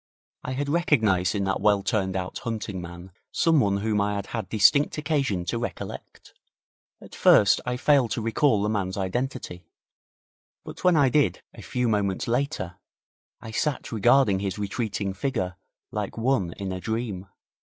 I 0.43 0.53
had 0.53 0.67
recognized 0.67 1.35
in 1.35 1.43
that 1.43 1.61
well 1.61 1.83
turned 1.83 2.15
out 2.15 2.39
hunting 2.39 2.81
man 2.81 3.11
someone 3.31 3.77
whom 3.81 4.01
I 4.01 4.15
had 4.15 4.25
had 4.25 4.49
distinct 4.49 4.97
occasion 4.97 5.45
to 5.45 5.59
recollect. 5.59 6.33
At 6.99 7.13
first 7.13 7.61
I 7.67 7.77
failed 7.77 8.09
to 8.17 8.21
recall 8.23 8.63
the 8.63 8.67
man's 8.69 8.97
identity, 8.97 9.67
but 10.65 10.83
when 10.83 10.95
I 10.95 11.09
did, 11.09 11.43
a 11.53 11.61
few 11.61 11.87
moments 11.87 12.27
later, 12.27 12.79
I 13.41 13.51
sat 13.51 13.91
regarding 13.91 14.39
his 14.39 14.57
retreating 14.57 15.13
figure 15.13 15.55
like 15.91 16.17
one 16.17 16.53
in 16.53 16.71
a 16.71 16.79
dream. 16.81 17.27